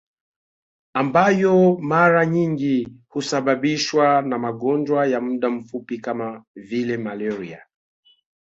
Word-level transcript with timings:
Ambayo 0.93 1.77
mara 1.77 2.25
nyingi 2.25 2.87
husababishwa 3.07 4.21
na 4.21 4.37
magonjwa 4.39 5.07
ya 5.07 5.21
muda 5.21 5.49
mfupi 5.49 5.99
kama 5.99 6.43
vile 6.55 6.97
malaria 6.97 7.65